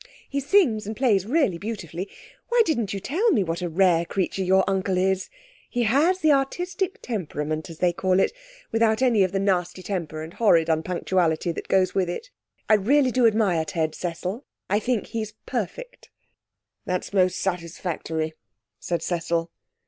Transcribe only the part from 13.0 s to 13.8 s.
do admire